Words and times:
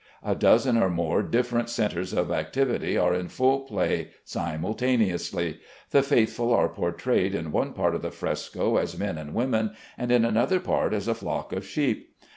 A 0.23 0.33
dozen 0.33 0.81
or 0.81 0.89
more 0.89 1.21
different 1.21 1.69
centres 1.69 2.11
of 2.11 2.31
activity 2.31 2.97
are 2.97 3.13
in 3.13 3.27
full 3.27 3.59
play 3.59 4.07
simultaneously. 4.25 5.59
The 5.91 6.01
faithful 6.01 6.51
are 6.51 6.69
portrayed 6.69 7.35
in 7.35 7.51
one 7.51 7.73
part 7.73 7.93
of 7.93 8.01
the 8.01 8.09
fresco 8.09 8.77
as 8.77 8.97
men 8.97 9.19
and 9.19 9.35
women, 9.35 9.75
and 9.99 10.11
in 10.11 10.25
another 10.25 10.59
part 10.59 10.95
as 10.95 11.07
a 11.07 11.13
flock 11.13 11.53
of 11.53 11.67
sheep. 11.67 12.15